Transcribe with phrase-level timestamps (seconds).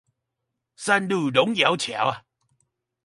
[0.77, 2.23] 三鶯龍窯橋